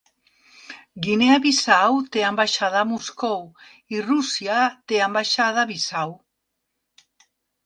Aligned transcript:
Guinea 1.07 1.35
Bissau 1.43 1.99
té 2.17 2.23
ambaixada 2.29 2.79
a 2.85 2.87
Moscou, 2.93 3.43
i 3.97 4.01
Rússia 4.07 4.57
té 4.93 5.03
ambaixada 5.11 5.63
a 5.67 5.69
Bissau. 5.75 6.17